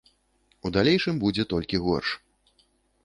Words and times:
У 0.69 0.71
далейшым 0.77 1.15
будзе 1.25 1.45
толькі 1.53 1.81
горш. 1.85 2.09